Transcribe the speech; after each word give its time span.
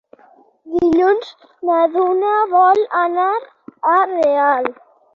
Dilluns 0.75 1.29
na 1.71 1.77
Duna 1.97 2.33
vol 2.57 2.83
anar 3.05 3.31
a 3.95 3.97
Real. 4.17 4.71